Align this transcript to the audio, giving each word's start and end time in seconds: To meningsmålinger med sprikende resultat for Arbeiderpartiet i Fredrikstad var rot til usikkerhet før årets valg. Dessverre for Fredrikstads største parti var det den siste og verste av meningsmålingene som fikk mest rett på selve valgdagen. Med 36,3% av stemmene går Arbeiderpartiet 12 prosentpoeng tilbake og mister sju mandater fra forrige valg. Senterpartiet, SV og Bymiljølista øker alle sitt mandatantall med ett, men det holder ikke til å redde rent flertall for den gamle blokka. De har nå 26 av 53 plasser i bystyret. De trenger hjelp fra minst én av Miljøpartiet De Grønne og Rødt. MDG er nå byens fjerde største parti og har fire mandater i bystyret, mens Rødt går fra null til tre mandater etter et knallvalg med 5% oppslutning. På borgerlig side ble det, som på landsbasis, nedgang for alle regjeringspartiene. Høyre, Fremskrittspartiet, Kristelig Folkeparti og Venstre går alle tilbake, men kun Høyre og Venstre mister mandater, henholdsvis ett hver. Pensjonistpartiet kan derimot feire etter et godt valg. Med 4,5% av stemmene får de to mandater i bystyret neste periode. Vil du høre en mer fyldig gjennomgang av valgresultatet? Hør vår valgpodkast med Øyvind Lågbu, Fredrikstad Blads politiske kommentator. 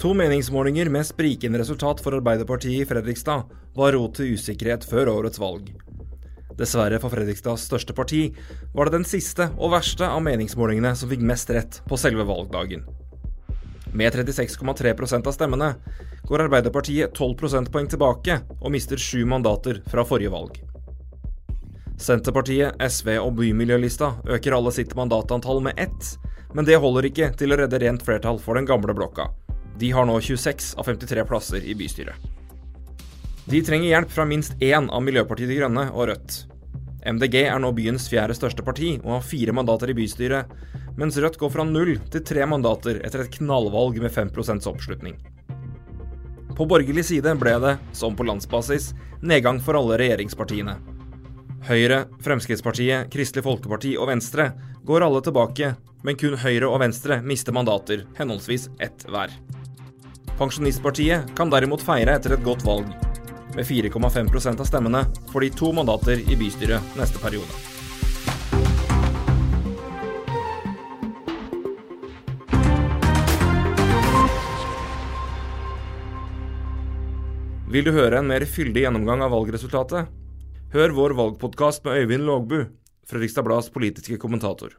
To 0.00 0.14
meningsmålinger 0.14 0.88
med 0.88 1.04
sprikende 1.06 1.58
resultat 1.58 1.98
for 2.00 2.14
Arbeiderpartiet 2.16 2.82
i 2.82 2.86
Fredrikstad 2.88 3.42
var 3.76 3.92
rot 3.92 4.14
til 4.16 4.30
usikkerhet 4.32 4.86
før 4.88 5.10
årets 5.12 5.36
valg. 5.42 5.66
Dessverre 6.56 6.96
for 7.02 7.12
Fredrikstads 7.12 7.66
største 7.68 7.92
parti 7.92 8.22
var 8.72 8.88
det 8.88 8.94
den 8.94 9.04
siste 9.04 9.50
og 9.58 9.74
verste 9.74 10.08
av 10.08 10.22
meningsmålingene 10.24 10.94
som 10.96 11.12
fikk 11.12 11.26
mest 11.28 11.52
rett 11.52 11.82
på 11.84 11.98
selve 12.00 12.24
valgdagen. 12.24 12.86
Med 13.92 14.16
36,3% 14.16 15.28
av 15.28 15.36
stemmene 15.36 15.68
går 16.30 16.46
Arbeiderpartiet 16.46 17.12
12 17.12 17.36
prosentpoeng 17.44 17.92
tilbake 17.92 18.38
og 18.56 18.72
mister 18.72 18.96
sju 18.96 19.26
mandater 19.28 19.82
fra 19.92 20.06
forrige 20.08 20.32
valg. 20.32 20.62
Senterpartiet, 22.00 22.80
SV 22.88 23.18
og 23.18 23.34
Bymiljølista 23.36 24.14
øker 24.24 24.56
alle 24.56 24.72
sitt 24.72 24.96
mandatantall 24.96 25.60
med 25.68 25.76
ett, 25.76 26.14
men 26.56 26.64
det 26.64 26.80
holder 26.80 27.12
ikke 27.12 27.34
til 27.36 27.52
å 27.52 27.60
redde 27.60 27.84
rent 27.84 28.08
flertall 28.08 28.40
for 28.40 28.56
den 28.56 28.64
gamle 28.64 28.96
blokka. 28.96 29.28
De 29.80 29.90
har 29.96 30.04
nå 30.04 30.18
26 30.20 30.74
av 30.76 30.84
53 30.84 31.24
plasser 31.24 31.64
i 31.64 31.74
bystyret. 31.74 32.14
De 33.50 33.62
trenger 33.64 33.88
hjelp 33.88 34.10
fra 34.12 34.26
minst 34.28 34.52
én 34.60 34.90
av 34.92 35.02
Miljøpartiet 35.02 35.48
De 35.48 35.56
Grønne 35.56 35.86
og 35.90 36.10
Rødt. 36.10 36.34
MDG 37.00 37.36
er 37.46 37.56
nå 37.62 37.70
byens 37.72 38.04
fjerde 38.12 38.36
største 38.36 38.62
parti 38.62 38.92
og 38.98 39.14
har 39.14 39.24
fire 39.24 39.54
mandater 39.56 39.90
i 39.90 39.96
bystyret, 39.96 40.50
mens 41.00 41.16
Rødt 41.16 41.38
går 41.40 41.52
fra 41.54 41.64
null 41.64 41.94
til 42.12 42.24
tre 42.28 42.44
mandater 42.46 43.00
etter 43.06 43.24
et 43.24 43.38
knallvalg 43.38 43.96
med 44.04 44.12
5% 44.12 44.68
oppslutning. 44.68 45.16
På 46.58 46.66
borgerlig 46.68 47.06
side 47.08 47.32
ble 47.40 47.54
det, 47.64 47.78
som 47.96 48.12
på 48.16 48.26
landsbasis, 48.28 48.90
nedgang 49.24 49.62
for 49.64 49.78
alle 49.80 49.96
regjeringspartiene. 50.02 50.76
Høyre, 51.70 52.02
Fremskrittspartiet, 52.24 53.08
Kristelig 53.12 53.46
Folkeparti 53.48 53.94
og 53.96 54.10
Venstre 54.12 54.50
går 54.84 55.08
alle 55.08 55.24
tilbake, 55.24 55.72
men 56.04 56.20
kun 56.20 56.36
Høyre 56.40 56.68
og 56.68 56.82
Venstre 56.84 57.22
mister 57.24 57.56
mandater, 57.56 58.04
henholdsvis 58.20 58.68
ett 58.80 59.08
hver. 59.08 59.32
Pensjonistpartiet 60.40 61.34
kan 61.36 61.50
derimot 61.52 61.82
feire 61.84 62.14
etter 62.16 62.32
et 62.32 62.40
godt 62.40 62.62
valg. 62.64 62.86
Med 63.52 63.66
4,5% 63.68 64.62
av 64.62 64.64
stemmene 64.64 65.02
får 65.28 65.44
de 65.44 65.50
to 65.52 65.68
mandater 65.76 66.22
i 66.24 66.38
bystyret 66.40 66.96
neste 66.96 67.20
periode. 67.20 67.44
Vil 77.70 77.84
du 77.84 77.92
høre 77.92 78.22
en 78.22 78.32
mer 78.32 78.48
fyldig 78.48 78.88
gjennomgang 78.88 79.20
av 79.20 79.36
valgresultatet? 79.36 80.08
Hør 80.72 80.96
vår 80.96 81.20
valgpodkast 81.20 81.84
med 81.84 82.00
Øyvind 82.00 82.24
Lågbu, 82.24 82.62
Fredrikstad 83.04 83.44
Blads 83.44 83.68
politiske 83.76 84.16
kommentator. 84.16 84.72